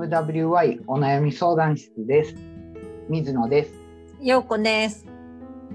[0.00, 2.34] MWY お悩み相談室です。
[3.10, 3.74] 水野です。
[4.22, 5.06] ようこです。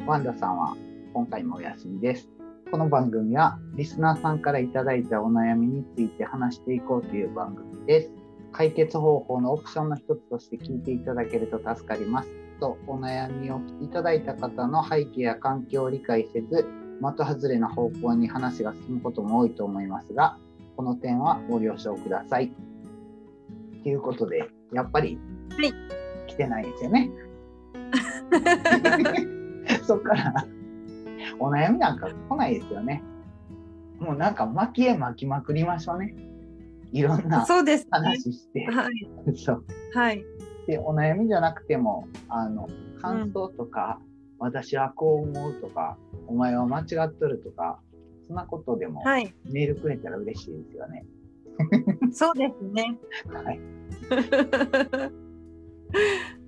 [0.08, 0.76] ワンダさんは
[1.14, 2.28] 今回もお休みです。
[2.72, 8.10] この番組はリスナーさんからいただいたお悩みについて話していこうという番組です。
[8.52, 12.30] 解決方法のオプションの一つとして聞いていただけると助かります。
[12.60, 16.66] とお悩みをいただいた方の背景や環境を理解せず、
[17.00, 20.40] 的外れな方向に話が進むことも多いと思いますが、
[20.76, 22.52] この点はご了承ください。
[23.86, 25.20] ということで、やっぱり
[25.52, 25.72] はい
[26.26, 27.12] 来てないですよね。
[29.86, 30.34] そっから
[31.38, 33.04] お悩みなんか来ないですよね。
[34.00, 36.16] もうなんか巻き絵巻きまくりましょうね。
[36.94, 37.46] いろんな。
[37.92, 38.66] 話して。
[38.66, 38.94] はい。
[39.38, 40.26] そうはい。
[40.66, 42.68] でお悩みじゃなくてもあの
[43.00, 44.00] 感想とか、
[44.40, 47.80] 私はこう思うとかお前は間違っとるとか
[48.26, 49.32] そんなことでもはい。
[49.44, 51.06] メールくれたら嬉しいですよね。
[52.12, 52.98] そうですね。
[53.32, 53.60] はい、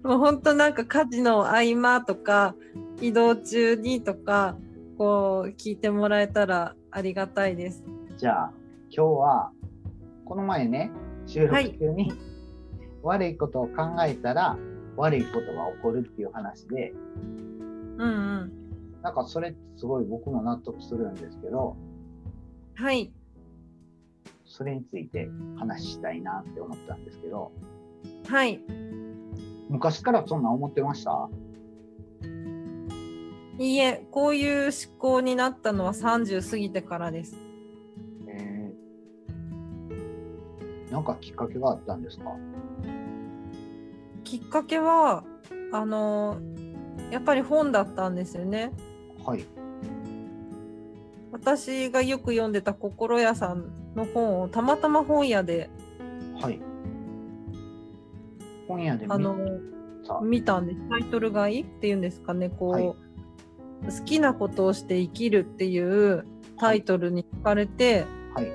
[0.04, 2.56] もう本当なんか家事の合間とか
[3.02, 4.58] 移動中にとか
[4.98, 7.84] こう聞いてもらえたらありがたいです。
[8.18, 8.52] じゃあ
[8.90, 9.52] 今日は
[10.26, 10.92] この前ね
[11.26, 12.14] 収録中に、
[13.04, 14.58] 悪いことを考えたら
[14.96, 16.94] 悪いことが起こるっていう話で
[17.98, 18.14] うんう
[18.46, 18.52] ん。
[19.02, 21.78] なんかそれすごい僕も納得するんですけど
[22.76, 23.12] はい。
[24.48, 27.52] それについて話したいなって思ったんですけど
[28.28, 28.60] はい。
[29.70, 31.30] 昔からそんな思ってました？
[33.60, 37.36] いいえ、こういう思考になったのは30過ぎてからです。
[38.28, 42.26] えーなんかきっかけがあったんですか？
[44.24, 45.24] きっかけは
[45.74, 46.38] あの
[47.12, 48.72] やっぱり本だったんですよね。
[49.26, 49.44] はい
[51.40, 55.70] 私がよく読んでた心屋さんの本をたまたま本屋で
[56.42, 56.60] はい。
[58.68, 59.38] 本屋で見あの
[60.06, 62.50] た見たんですタイトルがいいっていうんですかね。
[62.50, 62.84] こう、はい。
[62.84, 62.96] 好
[64.06, 66.26] きなことをして生きるっていう
[66.58, 68.52] タイトルに惹かれて、はい。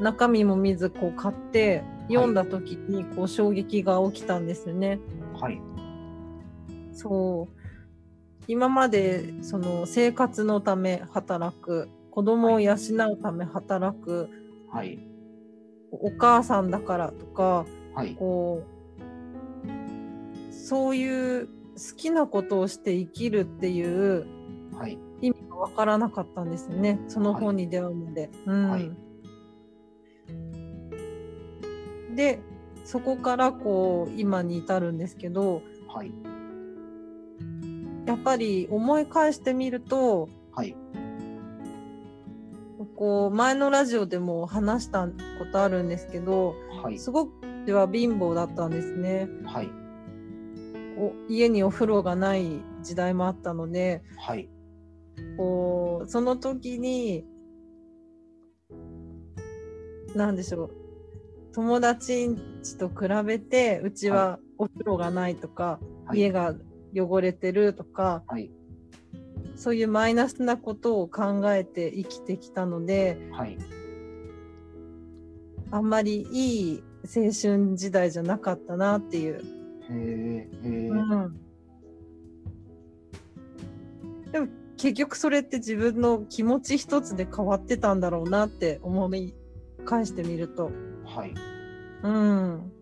[0.00, 5.00] 中身も見ずこう買って読んだ時にこう衝撃が起きたんですよね。
[5.34, 5.60] はい。
[6.92, 7.64] そう。
[8.46, 12.76] 今までその生活のため働く子供を養う
[13.20, 14.30] ため働く、
[14.70, 15.04] はい。
[15.90, 18.14] お母さんだからとかはい。
[18.14, 21.52] こうそういう好
[21.96, 24.26] きなことをして生きるっていう
[24.78, 24.96] はい。
[25.22, 27.00] 意味が分からなかったんですよね。
[27.08, 28.30] その本に出会うまで。
[28.46, 28.70] うん。
[28.70, 28.92] はい。
[32.14, 32.38] で
[32.84, 36.12] そこからこう今に至るんですけどはい。
[38.06, 40.76] やっぱり思い返してみるとはい
[42.96, 45.12] こう前のラジオでも話したこ
[45.52, 46.98] とあるんですけどはい。
[46.98, 47.32] すごく
[47.66, 49.28] 私は貧乏だったんですね。
[49.46, 49.70] はい。
[50.98, 54.48] お家にお風呂がない時代もあったのではい。
[55.36, 57.24] こうその時に
[60.14, 60.70] 何でしょう。
[61.54, 66.18] 友達んちと比べてうちはお風呂がないとか、はい。
[66.18, 66.54] 家が
[66.94, 68.50] 汚れてるとかはい
[69.56, 73.58] そういうマイナスなことを考えて生きてきたのではい
[75.70, 79.42] あんまりいい青春時代じゃなかったなっていう。
[79.90, 81.40] へうん
[84.30, 89.34] でも結局それって自分の気持ち一つで変わってたんだろうなって思い
[89.84, 90.70] 返してみると。
[91.04, 91.34] はい
[92.04, 92.72] うん。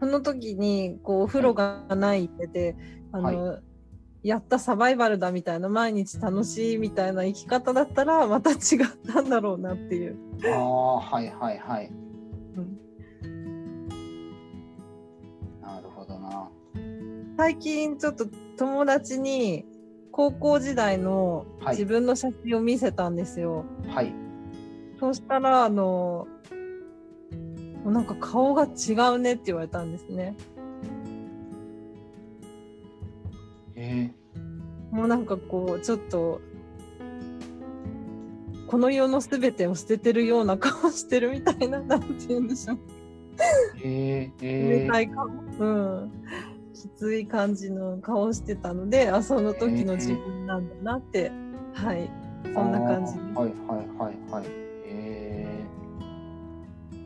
[0.00, 2.76] その時にこうお風呂がない家で、
[3.12, 3.58] あの、
[4.22, 8.58] やったサバイバルだみたいな毎日楽しいみたいな生き方だったらまた違っ
[9.12, 10.16] たんだろうなっていう。
[10.44, 11.90] ああはいはいはい
[12.56, 13.88] うん
[15.60, 16.48] なるほどな
[17.36, 19.64] 最近ちょっと友達に
[20.10, 23.64] 高校時代のはい自分の写真を見せたんですよ。
[23.88, 24.12] はい
[24.98, 26.26] そうしたらあの
[27.84, 30.34] もうなんか顔が違うねって言われたんですね。
[33.78, 36.40] へえもうなんかこうちょっと
[38.66, 42.78] この世のすべてを捨ててるような顔してるみたいななんて言うんでしょう。
[43.76, 46.12] へえ冷たい顔、うん、
[46.74, 51.30] きつい感じの顔してたのであその時の自分なんだなって、
[51.72, 52.10] はい
[52.44, 53.24] そんな感じです。
[53.26, 53.50] はいはい
[53.98, 54.44] はいはい。
[54.44, 55.64] へ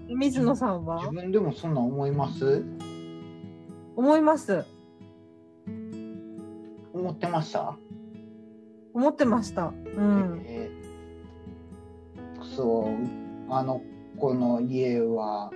[0.09, 1.01] え水野さんは？
[1.03, 2.65] 自分でもそんな思います？
[3.97, 4.65] 思います
[7.13, 7.77] 思ってました？
[8.95, 9.67] 思ってました。
[9.67, 10.83] うん、えー
[12.57, 13.81] そうあの
[14.19, 15.51] 子の家は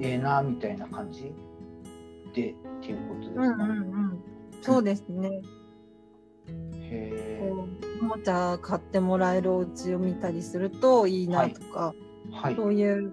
[0.00, 1.32] ええなみたいな感じ
[2.34, 3.72] でっていうことですか、うんうんう
[4.14, 4.24] ん。
[4.62, 5.42] そうですね。
[6.80, 7.68] へこ
[8.00, 11.94] うおもちゃ買ってもらえるお家を見たりするといいなとか、
[12.30, 13.12] えはいそういう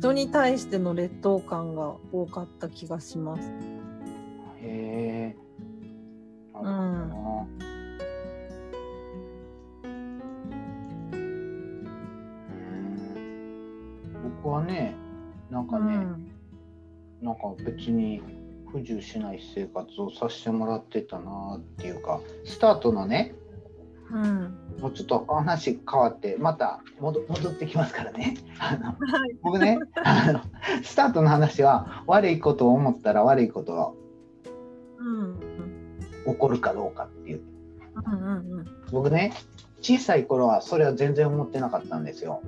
[0.00, 3.52] 人に対しての劣等感が多かった気がします。
[6.58, 7.46] へえなるほどな、
[9.84, 9.88] う
[14.28, 14.32] ん。
[14.40, 14.94] 僕はね
[15.50, 16.30] なんかね、うん。
[17.22, 18.22] なんか別に
[18.70, 23.34] 不自由しない生活をさせてもらってたなっていうかスタートのね
[24.10, 24.56] うん。
[24.80, 28.36] もうちょっと話変わってまた戻戻ってきますからね。
[28.60, 28.94] あの
[29.42, 30.40] 僕ねあの
[30.82, 33.92] スタートの話は悪いことを思ったら悪いことが
[34.98, 35.75] うん。
[36.26, 37.40] 起こるかどうかっていう
[38.04, 39.32] うんうん僕ね
[39.80, 42.42] 小さい頃はそれは全然思ってなかったんですよ。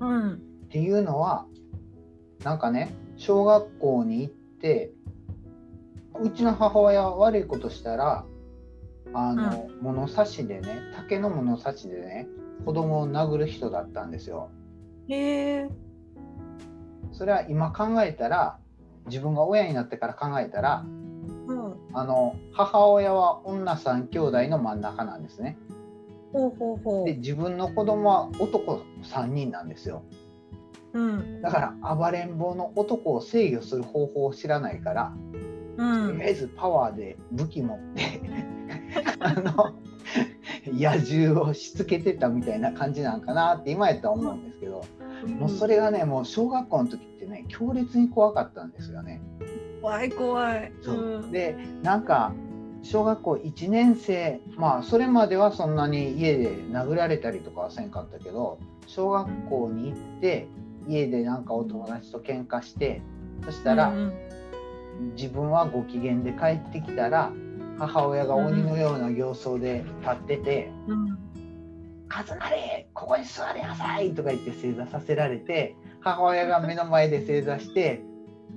[0.00, 0.08] うん。
[0.08, 0.32] うん。
[0.32, 0.36] っ
[0.70, 1.46] ていうのは
[2.44, 4.90] なんかね小学校に行って
[6.20, 8.24] うちの母親は悪いことしたら
[9.14, 12.26] あの、物差しでね竹の物差しでね
[12.64, 14.50] 子供を殴る人だったんですよ。
[15.08, 15.68] へえ。
[17.12, 18.58] それは今考えたら
[19.06, 21.01] 自分が親になってから考えたらうん。
[21.94, 25.58] あの母親は女3兄弟の真ん中なんですね。
[26.32, 30.02] ほうほうほで自分の子供は男3人なんですよ。
[30.94, 30.98] う。
[30.98, 31.42] うん。
[31.42, 35.14] だから暴れん坊の男を制御する方法を知らないから、
[35.76, 36.28] うんとりあ。
[36.28, 38.20] えずパワーで武器持って
[39.20, 39.74] あの
[40.66, 44.84] 野獣をしつけてたみたいな感じなんかなって今やったら思うんですけど、
[45.38, 49.20] もうそれがねもう小学校の時ってね強烈に怖かったんですよね。
[49.82, 50.72] 怖い怖い。
[50.80, 51.32] そううん。
[51.32, 52.32] でなんか
[52.82, 60.48] 小学校1年生まあそれまではそんなに家で殴られたりとかはせんかったけど小学校に行って
[60.88, 63.02] 家でなんかお友達と喧嘩して
[63.44, 64.12] そしたら、うん
[65.16, 67.32] 自分はご機嫌で帰ってきたら
[67.78, 71.18] 母親が鬼のような形相で立っててうん。
[72.08, 78.02] 「カズナリここに座りなさい!」とか言って正座させられて母親が目の前で正座して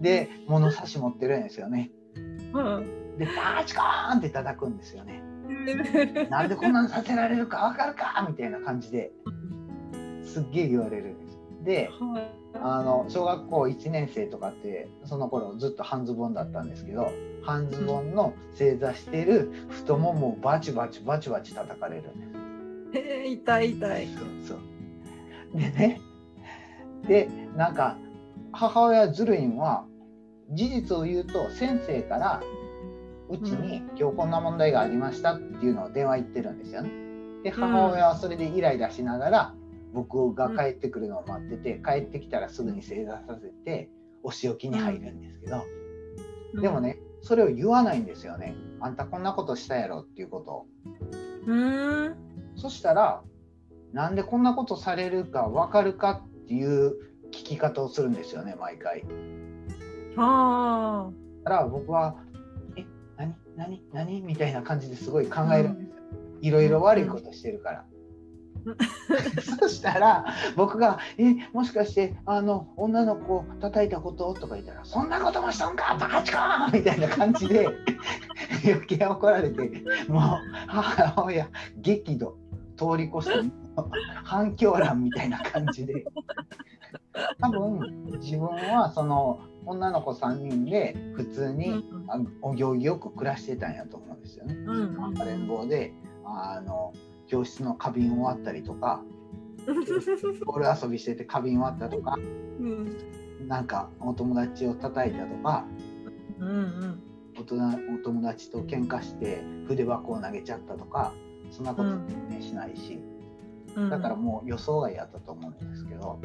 [0.02, 1.92] で物差し持ってるんですよね。
[2.54, 3.18] うん。
[3.18, 5.22] でバーチコーンって叩くんですよね。
[6.30, 9.12] なんでこんなのさせられるか分かるかみたいな感じで
[10.24, 11.40] すっげえ言われるんです。
[11.64, 12.46] ではい。
[12.62, 17.12] あの小学校1年生とかってその頃ずっと半ズボンだったんですけど
[17.44, 23.06] 半ズボンの正座してる太ももをバチバチバチバチ叩かれるんです。
[23.08, 24.08] へえ痛い痛い。
[24.08, 26.02] そうそうでね
[27.08, 27.98] でなんか
[28.56, 29.86] 母親ずるいんは
[30.52, 32.42] 事実を言うと先生から
[33.30, 36.92] うちに今日こんな問題がありましたっていうのを電話言ってるんですよね。
[37.44, 39.54] で母親はそれでイライラしながら
[39.94, 43.90] 僕が帰ってくるのを待ってて帰ってきたらすぐに正座させて
[44.24, 45.64] お仕置きに入るんですけど
[46.62, 46.80] でも。
[46.80, 48.56] ねそれを言わないんですよね。
[48.80, 50.66] あんたこんなことしたやろっていうことを。
[51.48, 52.16] うん。
[52.56, 53.24] そしたら
[53.94, 56.94] なんでこんなことされるか分かるかっていう
[57.36, 59.04] 聞き方をするんですよね毎回。
[60.18, 61.12] ああ。
[61.44, 62.16] だから僕は
[62.78, 62.86] 「え
[63.18, 65.96] 何何何?」みたいな感じですごい考えるんですよ。
[66.42, 67.86] いろいろ悪いことしてるから。
[69.60, 77.68] そしたら僕が「えもしかしてあの女の子を叩いたこと?」とか言ったら「そんなこともしとんかバカチコーン!」みたいな感じで
[78.66, 80.22] 余計怒られてもう
[80.68, 82.38] 母親激怒
[82.76, 83.52] 通り越して
[84.24, 86.04] 反響欄みたいな感じで
[87.40, 94.56] 多分自分はその女の子3人で普通にあお行儀よく暮らしてたんやと思うんですよね。
[94.56, 96.94] うん暴れん坊であの
[97.28, 99.02] 教室の花瓶を割ったりとか
[100.46, 102.18] ボール遊びしてて花瓶割ったとか
[102.60, 102.98] うん。
[103.48, 105.66] なんかお友達を叩いたとか
[106.40, 107.00] うんうん。
[107.38, 107.56] 大人
[107.96, 111.14] お友達と喧嘩して筆箱を投げちゃったとか
[111.50, 113.00] そんなことねしないし。
[113.76, 113.90] うん。
[113.90, 116.20] だからもう予想外やったと思うんですけど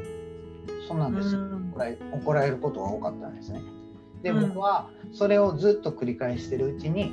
[0.88, 3.62] そんなんです怒られ怒られることが多かったんですね。
[4.22, 7.12] でうん僕はそれをずっと繰り返してるうちに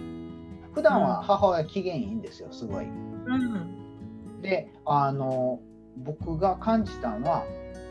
[0.73, 2.85] 普段は母親機嫌いいんですよすごい。
[2.85, 5.59] うんであの
[5.97, 7.43] 僕が感じたのは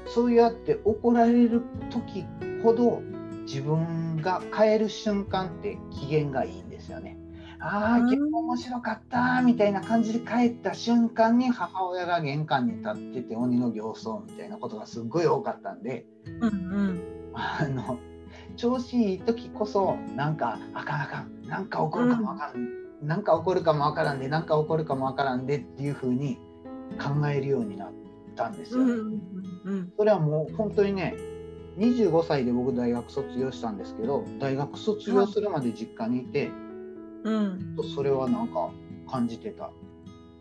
[0.06, 2.24] そうやって怒られる時
[2.62, 3.02] ほど
[3.42, 7.18] 自分が変える瞬間って機嫌がいいんですよね。
[7.66, 8.10] ああうん。
[8.10, 16.06] 結構面白かったみたいな感じで帰った瞬間に母親が玄関に立ってて鬼の形相みたいなことがすっごい多かったんで
[16.40, 17.02] うんうん。
[17.34, 17.98] あの
[18.56, 26.38] 調子いい時こそなんかあかんあかんなんか起こるかもわからん、なんか起こるかもわからんでなんか起こるかもわからんでっていう風に
[26.98, 27.92] 考えるようになっ
[28.34, 28.80] たんですよ。
[28.80, 28.90] うん
[29.64, 31.14] うんそれはもう本当にね
[31.78, 36.65] 25歳で僕大学卒業したんですけど大学卒業するまで実家にいて、うん
[37.94, 38.70] それはなんか
[39.10, 39.70] 感じてた。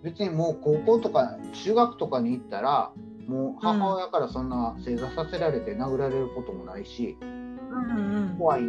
[0.04, 2.92] 別にもう高校とか中学とかに行ったら
[3.27, 8.62] もう母親からそんな正座させられて殴られることもないし、うん怖い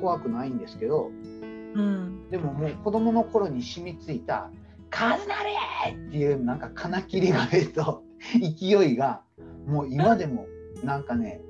[0.00, 1.10] 怖くないんですけど
[1.74, 2.30] うん。
[2.30, 4.50] でももう子供の頃に染みついた
[4.90, 5.34] 「カズナ
[5.90, 8.04] リ!」っていうなんか金切りがえと
[8.38, 9.22] 勢いが
[9.66, 10.46] もう今でも
[10.84, 11.42] なんかね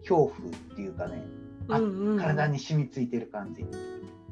[0.00, 0.32] 恐怖っ
[0.74, 1.22] ていうかね
[1.68, 3.66] 体に染みついてる感じ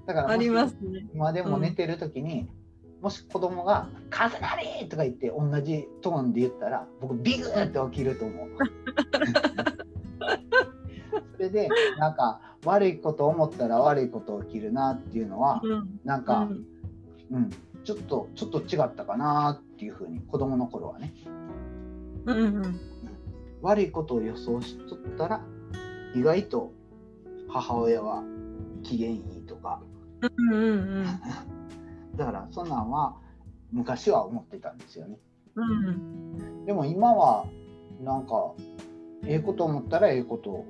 [0.06, 1.06] だからありますね。
[1.14, 2.48] 今でも寝てる時に、
[3.00, 8.48] もし子供が「カズナリ!」とか言って同じトーンで言ったら僕ビグーって起きると思う。
[11.36, 11.68] それで
[11.98, 16.48] なんか悪いこと思ったら悪いこと起きるなっていうのはうんなんか、
[17.30, 17.50] うん、
[17.84, 21.12] ちょっとちょっと違ったかなっていうふうに子供の頃はね
[22.24, 22.80] うんうん
[23.60, 25.42] 悪いことを予想しとったら
[26.14, 26.72] 意外と
[27.48, 28.22] 母親は
[28.82, 29.82] 機嫌いいとか
[30.28, 31.04] うんうん
[32.16, 33.16] だからそんなんは
[33.72, 35.18] 昔は思ってたんですよね
[35.56, 37.46] うんでも今は
[38.02, 38.52] なんか
[39.26, 40.64] ええこと思ったらええこと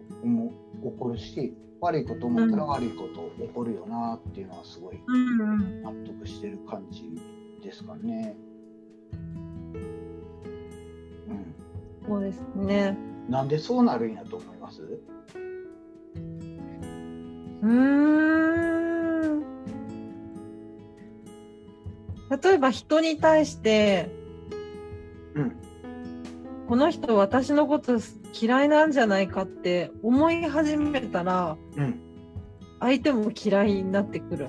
[0.83, 4.99] 起こるし悪いこと思ったら悪いこと起こるよなっていうのはすごい
[5.83, 7.11] 納得してる感じ
[7.63, 8.37] ですかね。
[11.29, 11.55] うん
[12.07, 12.97] そうですね。
[13.29, 14.83] なんでそうなるんやと思います？
[17.63, 19.04] うーん。
[22.31, 24.11] 例えば人に対して
[25.35, 25.57] うん。
[26.69, 27.99] この人私のこと
[28.33, 32.01] 嫌いなんじゃないかって思い始めたらうん。
[32.81, 34.49] 相手も嫌いになってくる。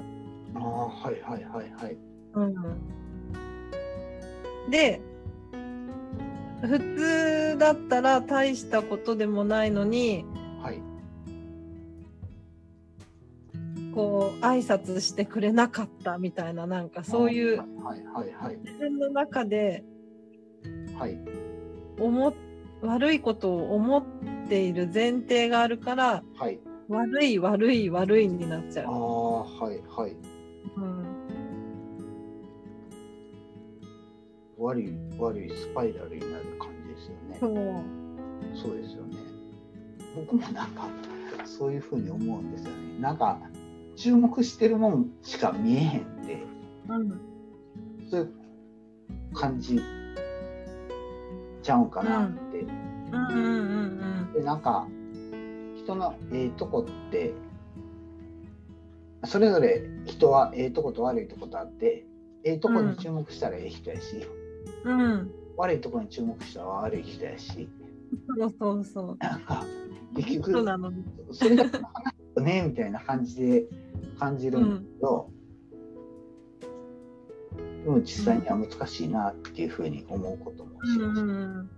[0.55, 1.97] ああ、はいはいはいはい。
[2.33, 2.55] うん、
[4.69, 5.01] で
[6.61, 10.25] 普通だったら大したことでもないのに
[10.61, 10.81] はい。
[13.95, 17.63] こう挨拶してくれなかったみたいななんかそういう
[18.63, 19.83] 自分の中で
[20.99, 21.17] はい。
[21.99, 22.33] 思っ
[22.81, 24.03] 悪いことを思っ
[24.49, 26.59] ている前提があるからはい。
[26.89, 28.85] 悪い悪い悪いになっちゃう。
[28.85, 30.15] ああ、はいはい。
[30.75, 31.05] うん
[34.57, 37.37] 悪い悪いスパイラルになる感じですよね。
[37.39, 39.17] そうそうですよね。
[40.15, 40.87] 僕もなんか
[41.45, 42.99] そういうふうに思うんですよね。
[42.99, 43.39] なんか
[43.95, 46.43] 注目してるもんしか見えへんって、
[46.89, 47.09] うん
[48.09, 48.33] そういう
[49.33, 49.79] 感じ
[51.63, 52.59] ちゃうかなって。
[52.59, 52.69] うん。
[53.11, 53.35] うん。
[54.29, 54.33] うん。
[54.33, 54.61] でなん。
[54.61, 54.87] か
[55.75, 57.33] 人のええとこって
[59.23, 62.05] それぞれ人はええとこと悪いとことあって
[62.43, 64.25] ええとこに注目したらええ人やし、
[64.83, 65.31] うん。
[65.57, 67.67] 悪いとこに注目したら悪い人やし
[68.37, 69.17] そうそうそう。
[69.19, 69.41] なん。
[69.41, 69.63] か
[70.15, 71.03] 結そう局なのに。
[71.31, 71.73] それが話
[72.35, 73.65] よねみたいな感じで
[74.15, 75.29] 感じるんだけど、
[77.83, 81.21] でも実際には難しいなっていうふうに思うこともします。
[81.21, 81.69] うん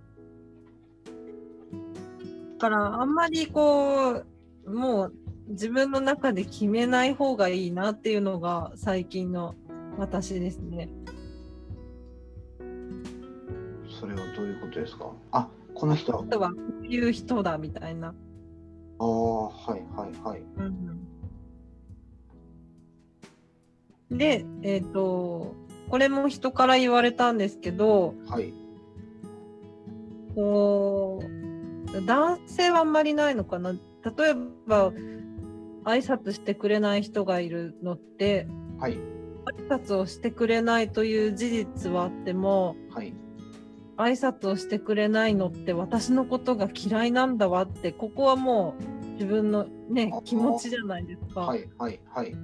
[2.58, 4.24] だからあんまりこ
[4.64, 5.14] うもう
[5.50, 9.54] 自分の中で決めない方がいいなっていうのが最近の
[9.96, 10.88] 私ですね。
[14.00, 15.12] それはどういうことですか？
[15.30, 16.26] あこの人はこ
[16.82, 18.08] ういう人だみたいな。
[19.00, 20.42] ああはいはいはい
[24.10, 25.54] で、えっ、と
[25.90, 28.52] これも人から言われたんですけどはい。
[30.34, 31.22] こ
[31.94, 33.72] う男性はあんまりないのかな。
[33.72, 33.78] 例
[34.30, 34.34] え
[34.66, 34.90] ば
[35.84, 38.46] 挨拶してくれない人がいるのって
[38.78, 38.98] はい。
[39.46, 43.14] 挨拶をしてくれないという事実はあってもはい。
[43.96, 52.34] 挨拶をしてくれないのって私のことが嫌いなんだわってここはもう自分のねあ気持ちじゃないですか、はいはいはい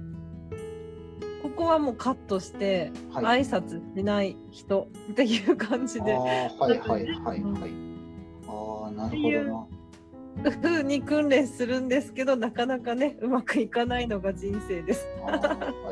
[1.55, 3.43] ここはもうカットして、はい。
[3.43, 6.13] 挨拶しない人っていう感じで。
[6.13, 7.41] はいはいはいはい。
[8.47, 10.51] ああなるほどな。
[10.61, 15.07] 風に訓練するんですけどなかなかねうまくいかないのが人生です。
[15.23, 15.31] は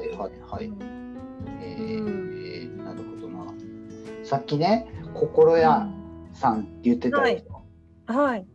[0.04, 0.74] いはいはい。
[1.62, 3.54] えーなるほどな。
[4.26, 5.88] さっきね心屋
[6.34, 7.64] さんって言ってたでしょ、
[8.14, 8.46] はい。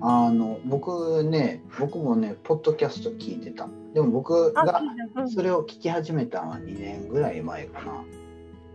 [0.00, 4.82] あの僕ね僕もねポッドキャスト聞いてたでも僕あが
[5.14, 5.30] うん。
[5.30, 8.04] それを聞き始めたのは2年ぐらい前かな。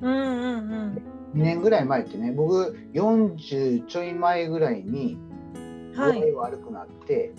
[0.01, 1.03] うんうん
[1.35, 5.17] 2年ぐらい前ってね僕40ちょい前ぐらいに
[5.55, 5.91] うん。
[5.93, 6.31] 具はい。
[6.31, 7.33] 合悪くなって、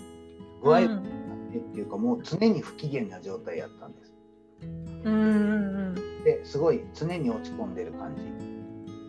[0.61, 4.13] 具合うん悪くなってっていうかもう常に不機嫌な状態やったんです。
[5.03, 5.17] うんう
[5.93, 8.21] んですごい常に落ち込んでる感じ。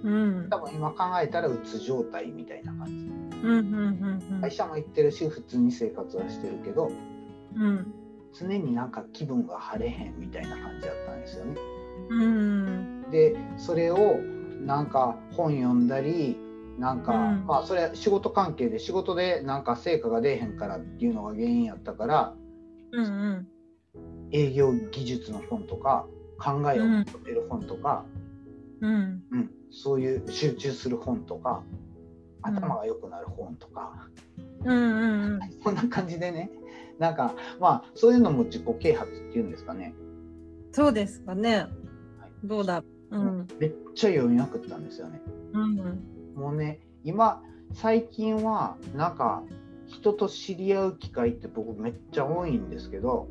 [0.09, 0.39] うん。
[0.45, 2.93] うん多分今考えたらうつ状態みたいな感じ。
[3.47, 4.41] うんうんうん。
[4.41, 6.91] 会社も行ってるし普通に生活はしてるけど
[7.55, 7.95] うん
[8.33, 11.55] 常になんか気分が晴れへんみたいな感じだったんですよね。
[12.09, 13.11] うん。
[13.11, 14.19] でそれを
[14.65, 16.37] なんか本読んだり
[16.79, 17.47] なんか、うん。
[17.47, 22.35] まあそれ仕事関係で仕事でなんか成果が出えへんからっていうのが原因やったから
[22.93, 23.47] うんうん。
[24.33, 26.07] 営業技術の本とか
[26.39, 28.05] 考えを持てる本とか、
[28.81, 29.23] うん。
[29.31, 29.51] うん。
[29.71, 31.63] そういう集中する本とか
[32.45, 32.57] うん。
[32.57, 33.93] 頭が良くなる本とか、
[34.65, 35.41] うんうん。
[35.63, 36.51] こんな感じでね
[36.99, 39.95] なんかまあそういうのも自己啓発っていうんですかね、
[40.73, 41.57] そうですかね。
[41.57, 41.69] はい。
[42.45, 42.83] どうだ？
[43.11, 43.47] うん。
[43.59, 45.21] めっちゃ読みまくったんですよね。
[45.53, 46.35] うん。
[46.35, 49.43] もうね今最近はなんか
[49.87, 53.29] 人と知り合う機会って僕めっちゃ多いんですけど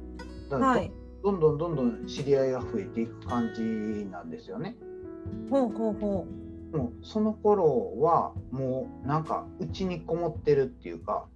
[0.50, 0.92] だからはい
[1.24, 3.62] どんどんどんどん知り合いが増えていく感じ
[4.12, 4.76] なんですよね。
[5.50, 6.26] ほうほうほ
[6.74, 11.28] もうその頃はもうなんかうちにこもってるっていうか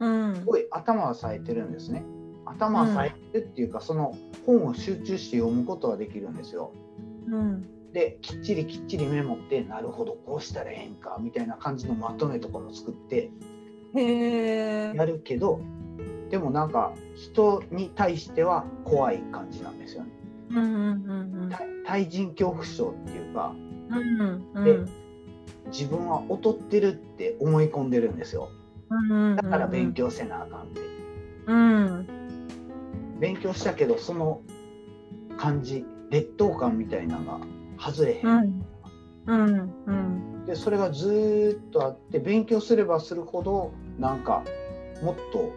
[0.00, 2.04] すごい頭は冴えてるんですね。
[2.46, 4.16] 頭は冴えてるっていうか、その
[4.46, 6.72] 本を集中して読むことはできるんですよ。
[7.28, 13.30] うんできっちりきっちりメモってなるほどこうしたらええんかみたいな感じのまとめとかも作って
[14.94, 15.60] やるけど
[16.30, 20.10] でもなんか人に対しては怖い感じなんですよね。
[20.50, 23.54] うんうんうん対対人恐怖症っていうか
[23.90, 24.92] うんうんで
[25.66, 28.50] 自分は劣ってるって思い込んでるんですよ。
[28.90, 30.80] うんだから勉強せなあかんって。
[31.46, 32.06] うん。
[33.20, 34.42] 勉強したけどその
[35.36, 37.46] 感じ劣等感みたいなのが
[37.78, 38.26] 外れへん。
[38.26, 38.62] うん。
[39.26, 40.46] うんうん。
[40.46, 44.42] でそれがずーっとあって勉強すればするほどなんか
[45.02, 45.52] もっと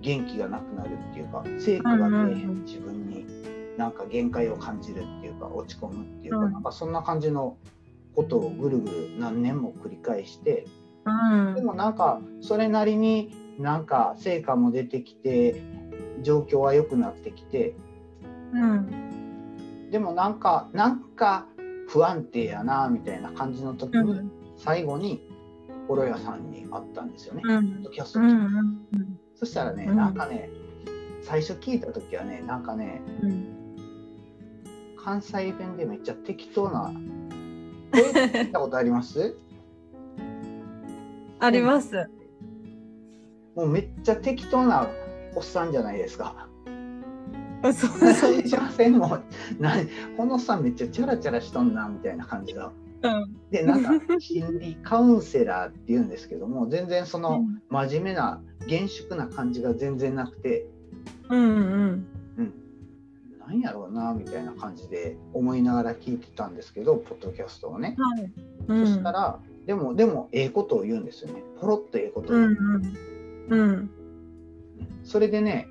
[0.00, 2.64] 元気がなくなるっていうか成果が出えへん。
[2.64, 3.24] 自分に
[3.78, 6.52] なんか限界を感じるっていうか落ち込むっていうか、うん。
[6.52, 7.56] なんかそんな感じの
[8.14, 10.66] ことをぐるぐる何年も繰り返して
[11.04, 11.10] う
[11.52, 11.54] ん。
[11.54, 15.62] でもなんかそれなりになんか成果も出てきて
[16.22, 17.74] 状況は良くなってきて
[18.52, 19.88] うん。
[19.90, 21.46] でもなんかなんか
[21.88, 24.30] 不安定やなみたいな感じの時に、うん。
[24.56, 25.20] 最後に
[25.88, 27.42] 心屋さんに会ったんですよね。
[27.44, 27.82] うん。
[27.92, 29.18] キャストう聞いてん。
[29.34, 29.96] そしたらね、うん。
[29.96, 30.48] なんかね
[31.22, 33.46] 最初聞いた時はねなんかねうん。
[35.04, 36.92] 関西弁でめっちゃ適当な
[37.92, 39.36] 聞いたことあります？
[41.42, 42.08] あります。
[43.56, 44.88] もうめっちゃ適当な
[45.34, 46.48] おっさんじゃないですか。
[47.64, 47.72] そう
[48.14, 49.18] そうせんも
[49.58, 49.74] うな
[50.16, 52.72] このおっさんめっちゃチャラチャラしとんなみたいな感じの。
[53.02, 60.66] うんでなんか心理カウンセラーっていうんですけども全然その真面目な厳粛な感じが全然なくて、
[61.28, 62.06] うんうん
[62.38, 62.54] うん、
[63.40, 68.32] なんやろうなみたいな感じで思いながら聞いてたんですけどポッドキャストをね、はい。
[68.68, 71.42] うんそしたらでもでもええことを言うんですよね。
[71.60, 72.36] ポロッとええことを。
[72.36, 72.82] 言う、うん
[73.50, 73.60] うん。
[73.60, 73.90] うん。
[75.04, 75.68] それでね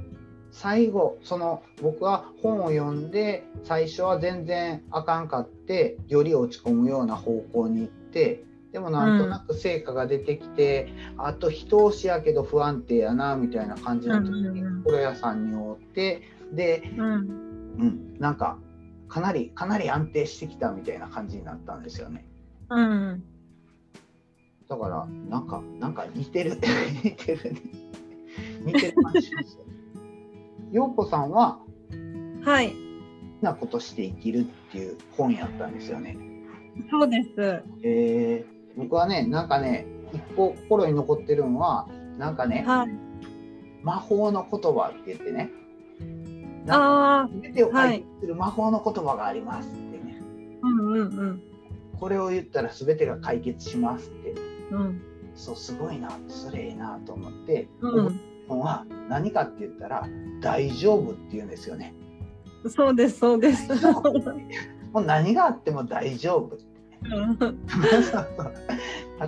[0.51, 14.83] 最後その僕は本を読んで最初は全然あかんかってより落ち込むような方向に行ってでもなんとなく成果が出てきて、あと一押しやけど不安定やなみたいな感じの時にうんうんうん。
[14.83, 16.21] 心屋さんに会って
[16.53, 17.51] で、うん。
[17.79, 18.57] うん、なんか
[19.09, 22.25] かなりかなり安定してきたみたいな感じになったんですよね。
[22.69, 23.23] うん
[24.71, 26.51] だからなんかなんか似てる
[27.03, 27.61] 似てるね。
[28.63, 29.65] 似てる感じしますよ。
[29.65, 29.73] ね。
[30.71, 31.59] 陽子さんは
[32.45, 32.73] はい。
[33.41, 36.17] なことして生きるっていう本やったんですよね。
[36.89, 37.63] そうです。
[37.83, 38.79] えー。
[38.79, 42.89] 僕はねなんかね一個心に残ってるのはなんかねはい。
[43.83, 45.51] 魔法の言葉って言ってね。
[46.69, 50.21] ああ全てを解決する魔法の言葉がありますってね、
[50.61, 51.41] うんうんうん。
[51.99, 55.01] これを言ったら全てが解決しますってうん
[55.35, 58.19] そうすごいなそれいいなと思って、うん。
[58.47, 60.05] 本は何かって言ったら
[60.41, 61.93] 大丈夫って言うんですよね。
[62.67, 63.69] そうですそうです。
[64.91, 66.57] もう何があっても大丈夫。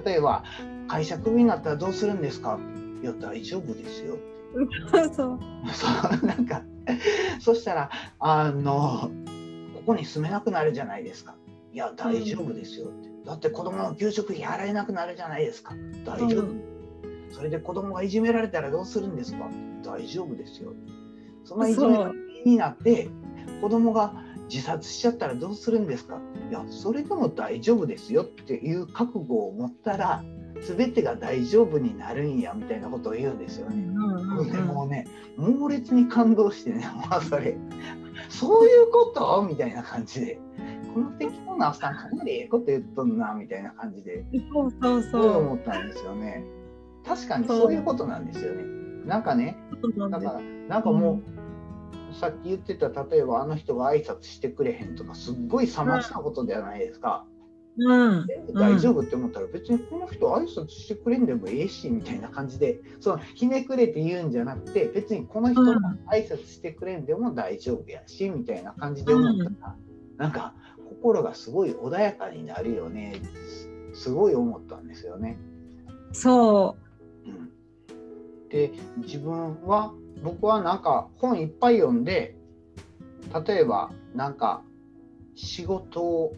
[0.06, 0.43] 例えば
[0.88, 2.60] 会社クビになったらどうするんですか？
[3.01, 5.13] いや大丈夫ですよって。
[5.13, 5.39] そう。
[5.71, 5.88] そ
[6.23, 6.62] うなんか
[7.39, 9.10] そしたらあの
[9.73, 11.36] ここに住めなくなるじゃないですか。
[11.71, 13.12] いや大丈夫ですよって。
[13.25, 15.75] だって子供の給食費払えなくなるじゃないですか。
[16.05, 16.73] 大丈夫。
[17.31, 19.49] それで子供がいじめられたらどうするんですか
[19.83, 20.73] 大丈夫ですよ。
[21.45, 21.97] そのいじめ
[22.45, 23.09] になって
[23.62, 24.13] 子供が
[24.49, 30.23] 自殺しちゃったらどうするんですかいやそれでも大丈夫ですよっていう覚悟を持ったら
[30.62, 33.77] 全てが大丈夫になるんやみたいなことを言うんですよね。
[33.77, 35.07] うんでもうね
[35.38, 37.57] 猛烈に感動してねまあそれ
[38.29, 39.41] そういうこと？
[39.47, 40.39] みたいな感じで
[40.93, 45.38] この適当なおっさんかなりええこと言っとんなみたいな感じでそうそうそう。
[45.39, 46.43] 思ったんですよね。
[47.06, 48.63] 確かにそういうことなんですよね。
[49.06, 49.58] なんかね、
[50.10, 51.21] だから、なんかも
[52.12, 57.25] う、さっき言ってた、例えばあの人が挨拶してくれへんとか、すっごいさまつなことではないですか。
[57.75, 65.73] うんで大丈夫って思ったら、別にこの人挨拶してくれんでもええし、みたいな感じで、そのひねくれて言うんじゃなくて、別にこの人が
[66.12, 69.75] 挨拶してくれんでも大丈夫やし、みたいな感じで思ったら、
[70.17, 70.53] なんか
[71.03, 73.21] 心がすごい穏やかになるよね、
[73.93, 75.37] すすごい思ったんですよね。
[76.13, 76.77] そ
[77.25, 77.29] う。
[77.29, 77.51] ん。
[78.47, 82.37] で自分は僕はなんか本いっぱい読んで
[83.45, 84.61] 例えばなんか
[85.35, 86.35] 仕事を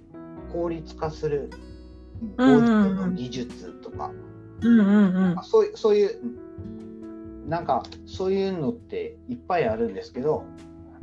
[0.52, 1.52] 効率化する
[2.38, 4.12] の技術とか、
[5.44, 6.20] そういう
[7.48, 10.44] なんかそういうのっていっぱいあるんですけど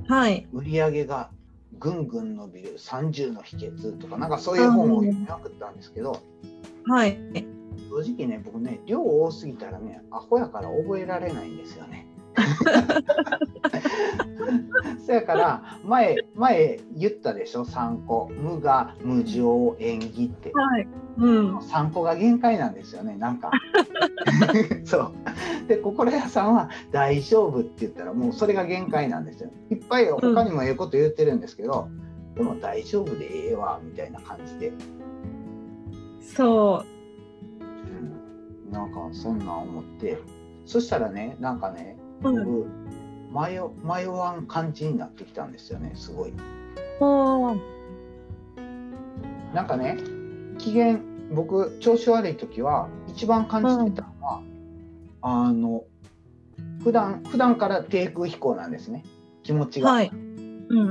[0.08, 0.48] はい。
[0.52, 1.30] 売り上げが
[1.82, 6.20] ぐんぐん伸びる30の秘訣とかなんかそういう本を読みまくったんですけど、
[6.86, 7.18] はい。
[7.90, 12.06] 正直ね僕ね量多すぎたらねアホやから覚えられないんですよね。
[15.06, 18.30] そやから前前言ったでしょ？3個。
[18.34, 20.52] 無我無常縁起って。
[20.54, 20.88] はい。
[21.18, 21.58] うん。
[21.58, 23.50] 3個が限界なんですよねなんか。
[24.84, 25.12] そう。
[25.68, 29.50] で心屋さんは「大丈夫」って言ったらもうそれが限界なんですよ。
[29.70, 31.88] いっぱい他にもええこと言ってるんですけど、
[32.34, 34.72] でも大丈夫でええわみたいな感じで。
[36.20, 36.84] そ
[37.60, 38.72] うん。
[38.72, 40.18] なんかそんなん思って。
[40.64, 42.30] そしたらねなんかねう。
[42.30, 42.82] う僕ん。
[43.32, 46.34] 迷迷わん感じになってきたんですよねすごい
[49.54, 49.96] なんかね
[50.58, 50.98] 機嫌
[51.32, 54.42] 僕調子悪い時は一番感じてたのは、
[55.22, 55.84] あの
[56.84, 59.02] 普段普段から低空飛行なんですね
[59.42, 60.10] 気持ちが、はい。
[60.12, 60.82] うんう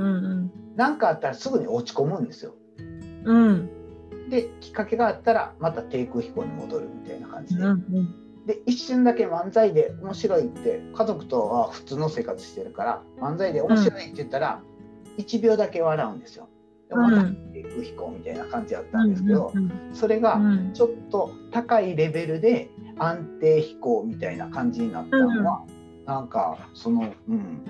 [0.48, 2.54] んなんかあったらすぐに落ち込むんですよ
[3.24, 3.36] うん。
[3.36, 4.30] うん。
[4.30, 8.14] できっかけがあったらまた低空飛行に戻るみたいな感じで、うんうん。
[8.46, 14.62] で一瞬だけ漫才で面白いって家族とは普通の生活してるから漫才で面白いって言ったら、
[15.18, 16.48] 1秒だけ笑うんですよ。
[16.88, 25.64] でまた低空飛行みたいな感じだったんですけど、うんそれがうんちょっと高いレベルで安定飛行みたいな感じになったのは、
[26.06, 27.62] なんかその、うん、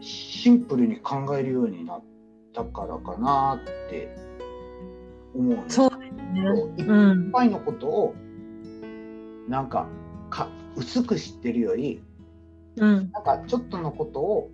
[0.00, 2.02] シンプルに考えるようになっ
[2.52, 4.14] たからかなって
[5.34, 6.40] 思うんですそうですね。
[6.76, 7.30] いっうん。
[7.30, 8.14] ぱいのことを
[9.48, 9.86] なんか
[10.30, 12.02] か薄く知ってるより
[12.76, 13.10] うん。
[13.12, 14.50] なんかちょっとのことを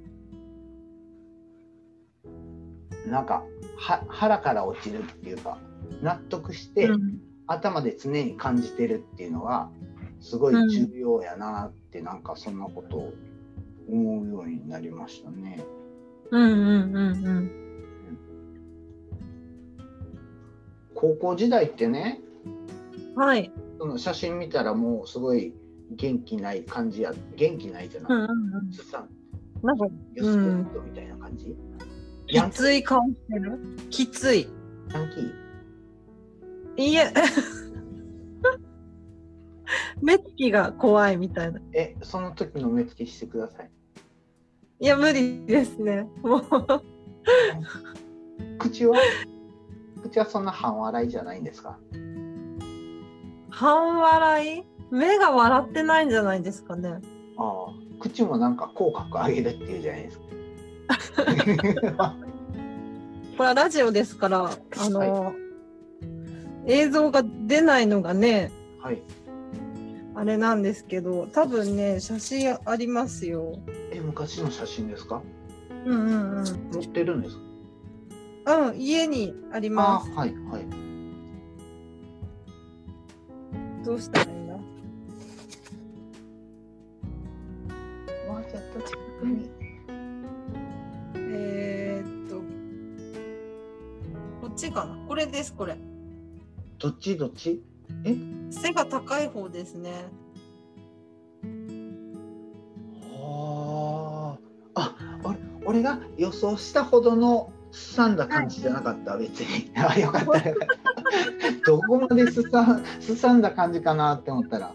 [3.06, 3.44] なんか
[3.76, 5.58] は腹から落ちるっていうか
[6.02, 9.68] 納得して、うん頭で常に感じてるっていうのが
[10.20, 13.12] すごい重要やなって、なんかそんなことを
[13.88, 15.62] 思うようになりましたね。
[16.30, 17.50] うんうんうん
[20.94, 22.20] 高校時代ってね
[23.14, 23.22] うん。
[23.22, 23.52] はい。
[23.78, 25.52] その写真見たらもうすごい
[25.92, 29.08] 元気ない感じや元気ないじゃなうんい、うんすさん
[29.62, 29.66] うん。
[29.66, 31.56] なんか、ヨスケットみたいな感じ、
[32.26, 33.58] きつい顔してる？
[33.90, 34.48] きつい。
[34.92, 35.32] ヤンキー？
[36.76, 37.12] いいえ。
[40.02, 41.60] 目つきが怖いみたいな。
[41.72, 43.70] えその時の目つきしてください
[44.80, 46.06] いや、無理ですね。
[46.22, 46.44] もう。
[48.58, 48.96] 口は？
[50.02, 51.78] 口はそんな半笑いじゃないんですか？
[53.54, 54.64] 半笑い？
[54.90, 57.00] 目が笑ってないんじゃないですかね。
[57.36, 60.18] ああ口もなんか口角上げるっていうじゃないです
[61.96, 62.14] か
[63.36, 65.32] これはラジオですから、あの、
[66.66, 69.02] 映像が出ないのがね、はい
[70.16, 73.58] あれなんですけど、多分ね、写真ありますよ。
[73.90, 75.22] え昔の写真ですか？
[75.84, 76.44] うんうんうん。
[76.72, 77.36] 持ってるんです
[78.44, 78.68] か？
[78.68, 80.10] うん、家にありあます。
[80.12, 80.83] はいはい
[83.84, 84.60] どうしたらいいんだも
[88.38, 89.50] うちょっと近くに。
[91.16, 92.36] えー、っと、
[94.40, 94.96] こっちかな？
[95.06, 95.76] これです、これ。
[96.78, 97.18] どっち？
[97.18, 97.62] どっち？
[98.50, 100.06] 背が高い方ですね。
[103.22, 104.38] あ
[104.74, 104.80] あ。
[104.80, 109.70] あ俺俺が予想したほどのすさんだ感じじゃなかった、別に。
[109.76, 110.93] あよかったよかった
[111.66, 114.74] どこまですさんすさんだ感じかなって思ったら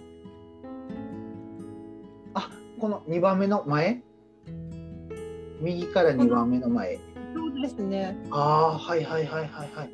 [2.33, 4.03] あこの2番目の前？
[5.61, 6.99] 右から2番目の前
[7.35, 8.17] そうですね。
[8.31, 9.89] ああはいはいはいはいはい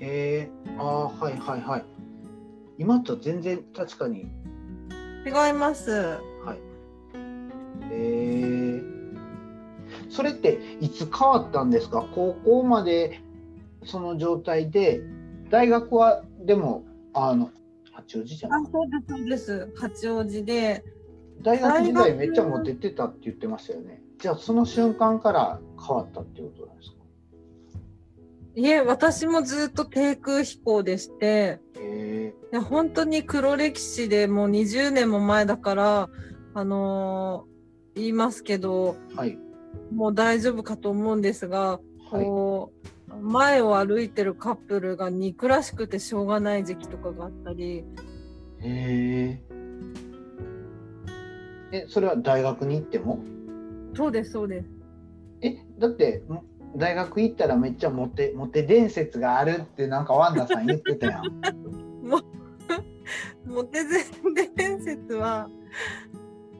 [0.00, 1.84] えー、ああはいはいはい
[2.78, 4.30] 今と全然確かに
[5.24, 5.90] 違います。
[6.44, 6.58] はい。
[7.92, 8.61] えー、
[10.12, 12.06] それっていつ変わったんですか？
[12.14, 13.20] 高校まで
[13.84, 15.00] その状態で
[15.50, 17.50] 大学はでもあの
[17.92, 18.62] 八王子じゃない？
[18.62, 19.72] あそうですそうです。
[19.76, 20.84] 八王子で。
[21.42, 24.00] 大学時代めっちゃモテてたって言ってましたよね。
[24.18, 26.96] じゃあその瞬間から変わったっていうことなんですか？
[28.54, 31.58] いえ私もずっと低空飛行でして。
[31.80, 36.08] へいや本当に黒歴史でもう20年も前だから
[36.54, 37.52] あのー
[37.94, 39.38] 言いますけどえはい
[39.94, 41.80] もう大丈夫かと思うんですが
[42.10, 42.24] はい。
[42.24, 42.72] こ
[43.10, 47.78] う前を歩いてるカップルが憎らしくてしょうがない時期とかがあったり。
[47.78, 47.84] へ
[48.60, 49.42] え
[51.72, 53.18] えそれは大学に行っても？
[53.94, 54.68] そうですそうです。
[55.42, 61.22] えだってん大学行ったらめっちゃモテモテ伝説があるってなんかワンダさん言ってたやん。
[63.44, 64.04] モテゼ
[64.56, 65.50] 伝説は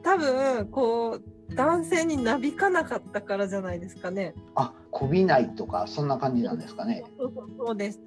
[0.03, 1.23] 多分こう
[1.55, 4.35] 男性になびかなかったからじゃないですかね。
[4.55, 7.05] あこびないとかそんな感じなんですかね。
[7.19, 7.99] そうそうそうです。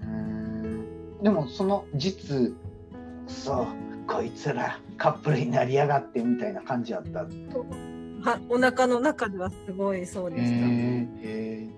[0.00, 2.54] うーんでもその実
[3.26, 3.66] そう
[4.06, 7.20] こいつらカップルになりやがってみたいな感じやった。
[7.20, 10.48] はお腹の中ではすごいそうでした。
[10.48, 11.68] へえ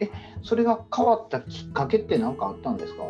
[0.00, 0.10] え
[0.42, 3.02] それが変わったきっかけって何かあったんですか？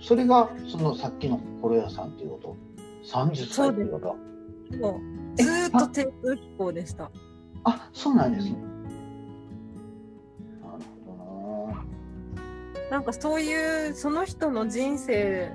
[0.00, 2.56] それがそのさっきの心屋さんっていうこと
[3.04, 4.76] ？30歳っていうこと？
[4.76, 7.10] もうずーっと低空飛行でした。
[7.64, 8.56] あそうなんですね
[10.60, 11.68] なるほ
[12.90, 15.52] なんかそういうその人の人生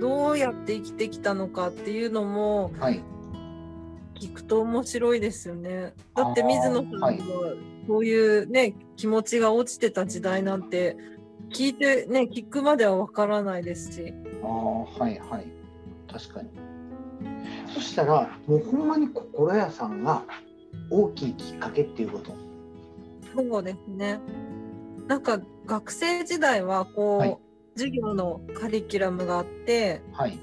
[0.00, 2.70] どうやって生きてきたのかっていうのも
[4.14, 5.94] 聞くと面白いですよね。
[6.14, 7.20] だって水野さんがはい
[7.86, 10.96] そういうね気持ちが落ちてた時代なんて
[11.50, 14.14] 聞いてね聞くまではわからないですし。
[14.42, 15.46] ああはいはい
[16.10, 16.48] 確かに
[17.78, 20.24] そしたらもうほんまに心屋さんが
[20.90, 22.34] 大きいきっかけっていうこと。
[23.36, 24.18] そうですね。
[25.06, 27.38] なんか学生時代はこう、はい。
[27.76, 30.36] 授業のカリキュラムがあってはい。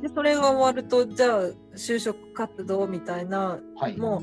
[0.00, 1.40] でそれが終わるとじゃあ
[1.74, 3.96] 就職活動みたいなはい。
[3.96, 4.22] もう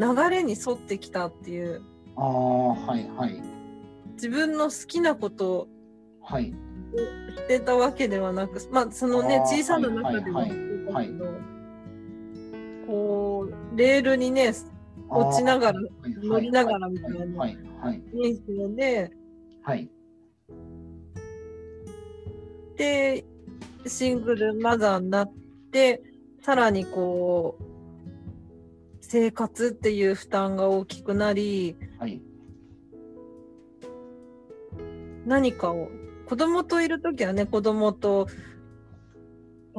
[0.00, 1.82] 流れに沿ってきたっていう。
[2.16, 3.42] ああはいはい。
[4.14, 5.68] 自分の好きなことを
[6.22, 6.54] はい。
[7.36, 11.59] してたわけではなくまあそのね小さな中でははいそうだはいけど
[12.86, 14.52] こうレールにね
[15.08, 15.80] 落ちながら
[16.22, 19.10] 乗りながらみたいなはいはい人生で。
[19.62, 19.90] はい。
[22.76, 23.24] で
[23.86, 25.32] シングルマザーになっ
[25.70, 26.02] て
[26.42, 27.64] さらにこう
[29.00, 32.20] 生活っていう負担が大きくなりはい。
[35.26, 35.88] 何かを
[36.26, 38.28] 子供といる時はね子供と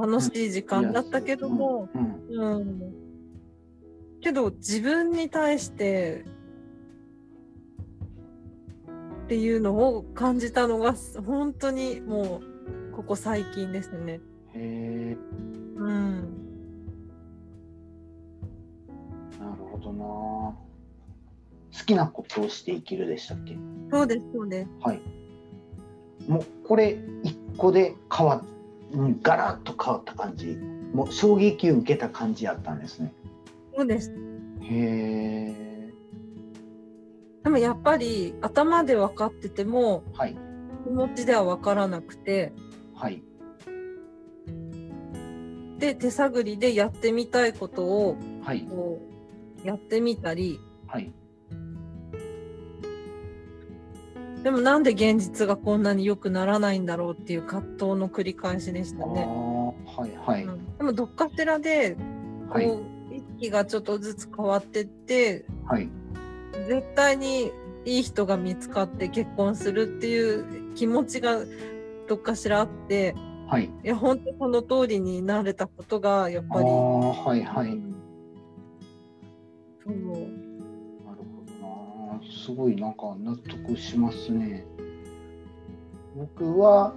[0.01, 2.55] 楽しい時間だったけども、うんうん。
[2.55, 2.93] うん、
[4.21, 6.25] けど自分に対して
[9.25, 12.41] っていうのを感じたのが本当にも
[12.91, 14.19] うここ最近ですね。
[14.53, 15.17] へえ。
[15.77, 16.21] うん、
[19.39, 20.03] なるほどな。
[20.03, 20.57] 好
[21.85, 23.57] きなことをして生きるでしたっけ？
[23.91, 24.69] そうですそうです。
[24.81, 25.01] はい。
[26.27, 28.43] もうこれ一個で変わっ
[28.93, 30.57] うんガラッと変わった感じ。
[30.93, 33.13] もう衝撃を受けた感じやったんですね。
[33.75, 34.11] そうです。
[34.61, 35.93] へえ
[37.43, 40.37] でもやっぱり頭で分かっててもはい。
[40.83, 42.53] 気持ちでは分からなくて。
[42.93, 43.23] はい。
[45.79, 48.61] で手探りでやってみたいことをはい。
[48.61, 49.01] こ
[49.63, 50.59] うやってみたり。
[50.87, 51.11] はい
[54.43, 59.23] でもなんで現実がこんなに良くならないんだろうっていう葛藤の繰り返しでしたあね。
[59.23, 60.43] ーはいはい。
[60.43, 60.77] うん。
[60.77, 61.99] でもどっかしらでこ
[62.49, 62.67] う、はい。
[63.17, 65.89] 意識がちょっとずつ変わってってはい。
[66.67, 67.51] 絶対に
[67.85, 70.35] いい人が見つかって結婚するってい
[70.71, 71.37] う気持ちが
[72.07, 73.15] どっかしらあって
[73.47, 73.65] はい。
[73.65, 76.65] いや本当その通りになれたことがやっぱり。
[76.65, 77.79] はいはい。
[79.83, 80.40] そう
[82.43, 84.65] すごいなんか納得しますね。
[86.15, 86.93] 僕は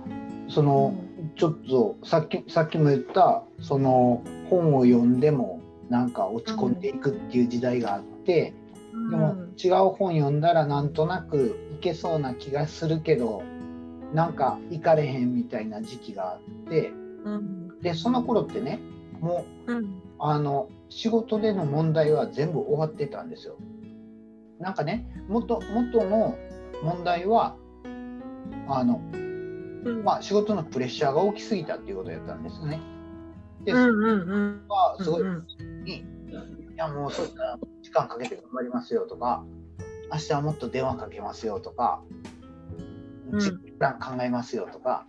[0.48, 0.94] その、
[1.37, 8.54] ちょっとさっきさっきも言ったその本を読んでもなんか落ち込んでいくっていう時代があって、
[9.11, 13.42] でも違う本読んだらなんとなくいけそうな気がするけど
[14.12, 16.92] なんか行かれへんみたいな時期があって
[17.24, 17.80] うん。
[17.80, 18.80] でその頃ってね
[19.20, 20.02] もううん。
[20.18, 23.57] あの仕事での問題は全部終わってたんですよ。
[24.59, 26.37] なんかね元元の
[26.83, 27.57] 問題は
[28.69, 30.03] あの、うん。
[30.05, 32.81] まあ、仕事のプレッシャーが大きすぎたっていうことやったんですね。
[33.64, 34.64] で、うんうんうん。
[34.69, 35.47] はすごい、うん
[36.75, 39.45] いやもうそうしたら時間かけて頑張りますよとか
[40.12, 42.03] 明日はもっと電話かけますよとか、
[43.31, 43.38] うん。
[43.38, 45.07] じプラン考えますよとか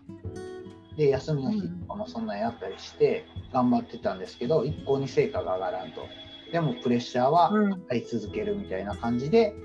[0.96, 6.08] で休みの日とかもそんなんやったりして頑張ってたんですけど一向に成果が上がらんと
[6.52, 7.52] でもプレッシャーは
[7.90, 9.56] あり続けるみたいな感じで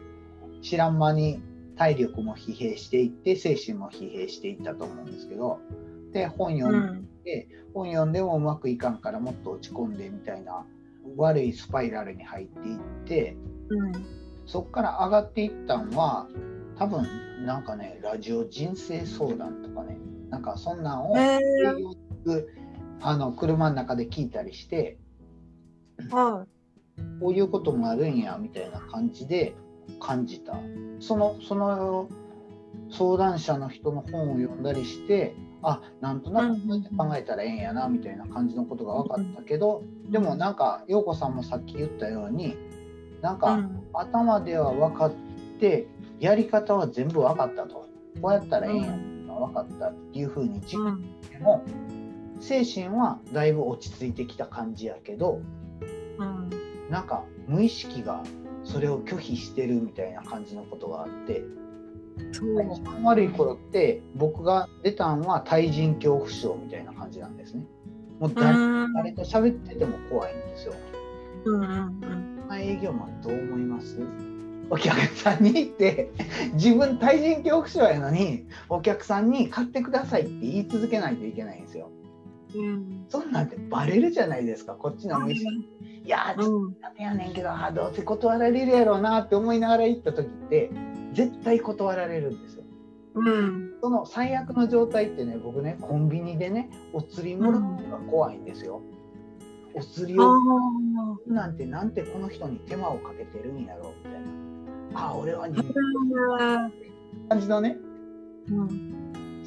[0.62, 1.43] 知らん間に
[1.77, 5.61] 体力も疲弊していって精神も疲弊していったと思うんですけど
[6.12, 10.66] で本読んで、本読んでもうまくいかんからもっと落ち込んでみたいな
[11.16, 13.37] 悪いスパイラルに入っていって、
[13.69, 13.93] うん、
[14.47, 16.29] そこから上がっていったんは
[16.77, 17.07] 多分
[17.47, 22.47] なんかねラジオ人生相談とかねなんかそんなんを、えー、
[23.01, 24.99] あの車の中で聞いたりして、
[26.11, 26.60] はい、
[27.20, 29.54] こういうこともあるんやみたいな感じで
[30.00, 30.56] 感じた。
[31.00, 32.08] そのその
[32.90, 42.56] 相談者の人の本を読んだりしてあなんとなく考えたらええんやなみたいな感じのことが分かったけど、でもなんか陽子さんもさっき言ったように
[43.20, 45.12] なんか、頭では分かっ
[45.60, 45.86] て
[46.20, 47.86] やり方は全部分かったと。
[48.20, 51.62] こうやったらええんやが分かったっていうふうに自分でも、
[52.40, 55.40] 精神はだいぶ落ち着いてきた感じやけど、
[56.18, 56.50] うん、
[56.90, 58.22] なんか無意識が
[58.64, 61.42] それを拒否してるみたいな感じのことがあって
[62.31, 67.64] 一番悪い頃って僕が出たんは対人恐怖症みたいな感じなんですね。
[68.18, 68.53] もう誰
[68.92, 70.74] 誰と喋ってても怖いんですよ。
[71.46, 73.98] うんうんうん、営業マンどう思います？
[74.68, 76.11] お客さんに行って
[76.53, 81.90] 自分対人恐怖症やのにお客さんに買ってくださいって言い続けないといけないんですよ。
[82.54, 84.74] うん、そんなんてバレるじゃないですか。
[84.74, 90.70] こっちの店、うん、いやちょっとダメやねんけど、あどうせ断られるやろうなって思いながら行った時って
[91.12, 92.64] 絶対断られるんですよ。
[93.14, 98.82] うん、その最悪の状態ってね僕ねコンビニでねお釣りもらうのが怖いんですよ。
[99.74, 100.36] うん、お釣りを
[101.26, 105.10] なんてなんてこの人に手間をかけてるんやろうみたいな。
[105.10, 106.70] あ俺は人間。
[107.28, 107.76] 感じのね、
[108.48, 108.99] うん、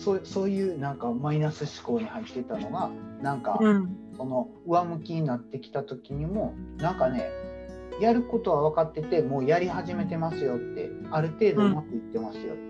[0.03, 2.89] そうそういうなんかマイナス思考に入ってたのが
[3.21, 7.29] なんか、うん、その上向きになってきた時にもなんかね
[8.01, 12.63] やることは分かっててもうやり始めてますよってある程度うまくいってますよって。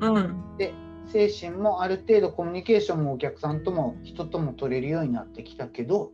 [0.00, 0.74] うん、で
[1.06, 6.12] 精神もある程度コミュニケーションもお客さんとも人とも取れるようになってきたけど、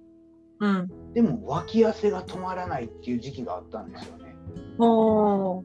[0.60, 4.36] うん、でも脇汗が止まらないっていう時期があったんですよね。
[4.78, 5.64] お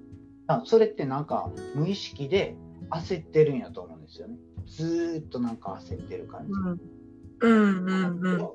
[0.65, 2.55] それってなんか無意識で
[2.89, 4.37] 焦ってるんやと思うんですよね。
[4.65, 6.53] ずっとなんか焦ってる感じ。
[6.53, 6.79] うん
[7.39, 8.49] うんうんうん、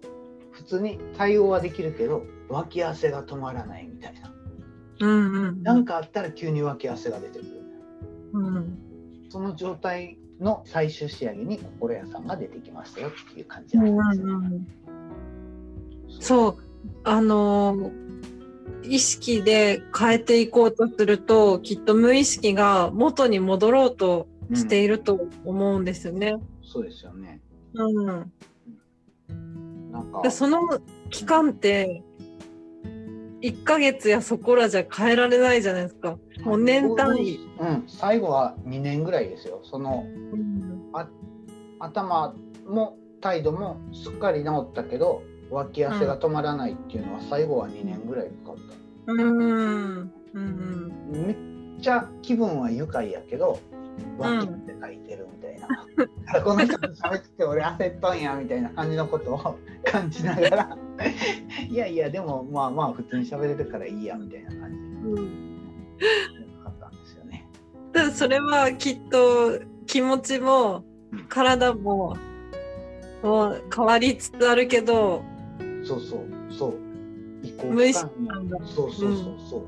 [0.51, 4.33] 普通に対応はできるけど脇汗が止まらないみたいな。
[5.01, 7.51] うんうん、なんかあったら急に脇汗が出てくる。
[8.35, 8.79] うん、
[9.29, 14.67] その状態の最終仕上げに心屋さんが出てきましたよっていう感じなんですよ、うんうん、
[16.21, 16.59] そう
[17.05, 17.91] あの
[18.85, 26.31] 意識で変えていこうとするときっと無意識が元に戻ろうとしていると思うんですよね。
[26.31, 27.41] うん、そうですよね。
[27.75, 28.33] うん。
[29.93, 30.61] なんかその
[31.11, 32.03] 期間って
[33.43, 36.17] 1ヶ月やそこらじゃ変えられないじゃないですか。
[36.45, 37.39] もう年単位。
[37.59, 39.61] うん、最後は2年ぐらいですよ。
[39.65, 41.09] その、う
[41.81, 42.35] 頭
[42.67, 48.57] も態度もすっかり治ったけど、脇汗が止まらないっていうのは最後は2年ぐらいかかっ
[49.07, 49.13] た。
[49.13, 50.13] うん。
[50.35, 51.33] うん、め
[51.79, 53.61] っちゃ気分は愉快やけど、
[54.19, 55.69] 脇って書いてるみたいな。
[56.37, 60.79] うん、この人と喋ってて俺焦っとんやみたいな感じのことを感じながら
[61.69, 67.47] いやいやでもまあまあ普通に喋れるからいいやみたいな感じで、うん、かったんですよね。
[67.93, 70.85] だそれはきっと気持ちも
[71.29, 72.17] 体も
[73.23, 75.23] もう変わりつつあるけど
[75.93, 76.21] そうそう。
[76.51, 76.79] そう。
[77.73, 78.59] 無意識なんだ。
[78.65, 79.65] そうそうそうそう、う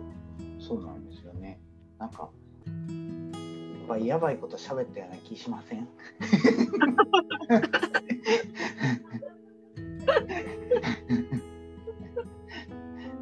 [0.58, 1.60] ん、そうなんですよね。
[1.98, 2.30] なんか
[2.66, 2.72] や
[3.84, 5.86] っぱりやばいこと喋ったような気しません？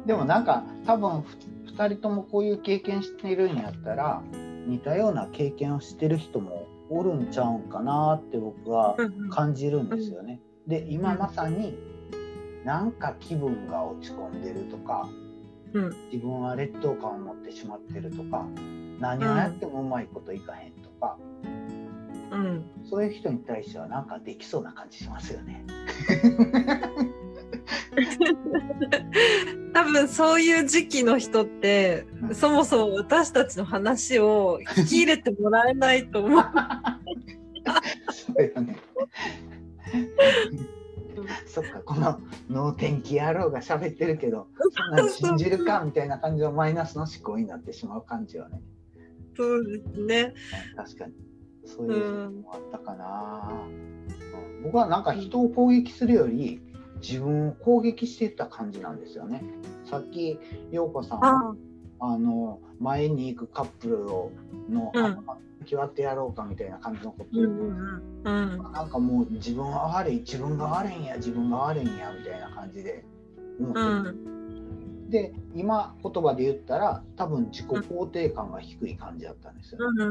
[0.05, 1.23] でもなんか多分
[1.77, 4.21] 2人ともこういう経験してるんやったら
[4.67, 8.95] 似たような経験をしてる人もおるんちゃうんかなって僕は
[9.31, 10.39] 感じるんですよね。
[10.67, 11.75] で今まさに
[12.65, 15.09] なんか気分が落ち込んでるとか、
[16.11, 18.45] 自分は劣等感を持ってしまってるとか
[18.99, 21.17] 何をやってもうまいこといかへんとか、
[22.31, 25.65] うん、そういう人に対してはなんかできそうな感じしますよね。
[29.73, 36.43] 多分そういう時期の人って、うん、そもそも私たちの話を聞き入れてもらえないと思う。
[38.13, 38.77] そうよね。
[41.47, 42.19] そっかこの
[42.49, 44.47] 能天気野郎が喋ってるけど
[44.91, 48.61] そんな信じるかみたいな感じのマイナスの思考になってしまう感じはね。
[49.35, 50.33] そうですね。
[50.75, 51.13] 確かに。
[51.65, 56.61] そういうのもあったかな、うん、僕はなんか人を攻撃するより
[57.01, 59.43] 自分を攻撃していった感じなんですよね。
[59.85, 60.39] さっき
[60.71, 61.55] 陽子さんは
[61.99, 64.31] あの前に行くカップルを
[64.69, 65.25] の、うん、
[65.63, 67.29] 決まってやろうかみたいな感じのこと。
[67.33, 68.13] 言って、うん。
[68.23, 73.03] うん、なんかもう自分は悪い自分が悪いんや自分が悪いんやみたいな感じで
[73.59, 73.83] 思って、う
[74.13, 80.05] ん、で今言葉で言ったら多分自己肯定感が低い感じだったんですよ、ね、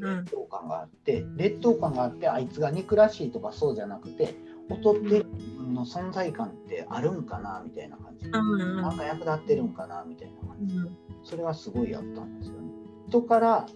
[0.00, 4.36] 劣等感があって劣等感があってあいつが憎らしいとかそうじゃなくて
[4.68, 10.76] 劣ってる自分の存在感ってあるんかなみたいな感じ、うんうん、なんか役立ってるんかなみたいな感じ、
[11.24, 12.68] それはすごいあったんですよね。
[13.08, 13.66] 人から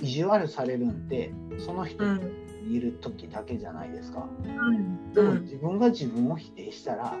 [0.00, 2.04] 意地悪されるんってその人
[2.68, 4.28] いる時だけじゃないですか。
[4.44, 7.18] うん、でも自分が自分を否定したら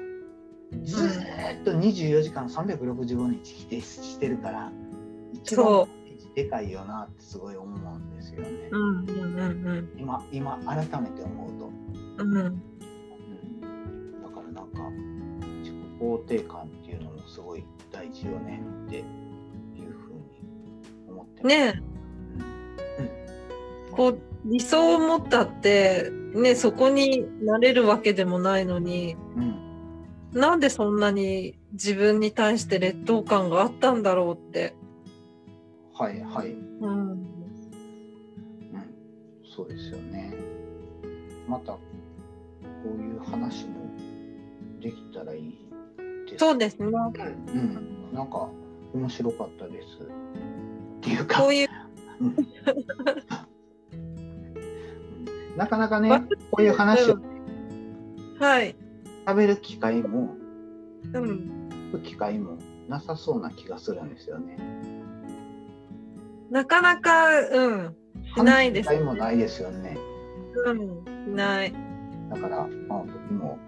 [0.84, 4.72] ずっと24時間365日否定してるから
[5.32, 5.88] 一番
[6.34, 8.48] でかいよなってすごい思うんですよね。
[8.70, 8.80] うん。
[8.80, 9.08] うん。
[9.08, 9.66] うん。
[9.66, 11.70] うん、今今改めて思うと。
[12.18, 12.62] うん、うん、
[14.22, 14.90] だからなんか
[15.62, 19.04] 自己肯定感っていうのもすごい大事よねっていう
[19.90, 20.20] ふうに
[21.08, 21.56] 思ってます。
[21.56, 21.82] ね
[23.98, 29.40] こう理想を持ったってねそこになれるわけでもないのに、う
[30.38, 34.76] ん、なんでそんなに自分に対して劣等感があったんだろうって。
[35.92, 37.26] はいはい、うん、うん、
[39.52, 40.32] そうですよね。
[41.48, 41.80] またこ
[42.84, 43.90] ういう話も
[44.80, 45.58] できたらいい
[46.36, 46.86] そうですね。
[46.86, 48.14] うん。
[48.14, 48.48] なんか
[48.94, 49.86] 面白かったです。
[50.02, 51.42] っていうか。
[51.42, 51.68] こういう
[55.58, 57.18] なかなかね、こういう話を、
[58.38, 58.76] はい、
[59.26, 60.36] 食べる機会も、
[61.12, 64.56] うん、機会もなさそうな気がするんですよね。
[66.48, 67.96] なかなか、うん、
[68.44, 68.98] ないです、ね。
[68.98, 69.98] 機会もないですよね。
[70.64, 71.74] うん、ない。
[72.30, 73.58] だから、まあ、時も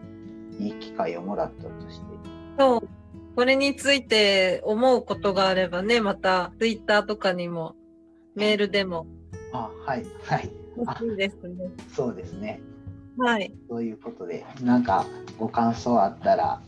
[0.60, 2.04] いい機会をもらったとして。
[2.56, 2.88] そう。
[3.34, 7.74] これについて思うことがあればね、またツイッターとかにも
[8.36, 9.08] メールでも。
[9.52, 10.50] あ、はい、はい。
[11.02, 11.70] いいですね。
[11.94, 12.60] そうですね。
[13.18, 13.52] はい。
[13.68, 15.04] ということで、なんか
[15.38, 16.62] ご感想あったら、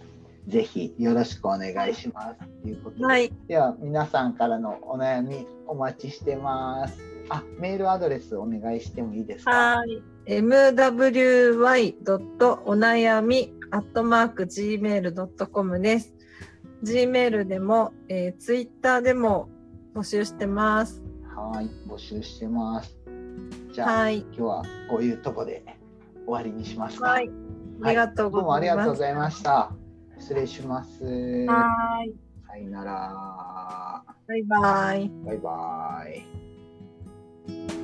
[0.48, 2.62] ぜひよろしくお願いします。
[2.62, 6.98] ということで、はい、では皆さんからのお悩みお待ちしてます。
[7.28, 9.50] あ、メールアドレスお願いしてもいいですか？
[9.50, 10.02] はい。
[10.26, 11.94] mwy.
[12.66, 16.12] お悩みアットマーク gmail.com です。
[16.82, 19.48] Gmail でも、えー、Twitter でも
[19.94, 21.01] 募集してます。
[21.50, 22.96] はい、募集してます。
[23.72, 25.64] じゃあ、はい、今日はこういうとこで
[26.26, 27.10] 終わりにしますか。
[27.10, 27.30] はい。
[27.82, 29.72] ありがとうどうもありがとうございました。
[30.18, 31.04] 失礼します。
[31.04, 32.12] はい。
[32.46, 34.04] さよなら。
[34.28, 35.10] バイバイ。
[35.24, 37.81] バイバイ。